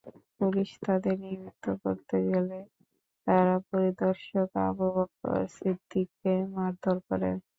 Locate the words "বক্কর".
4.95-5.39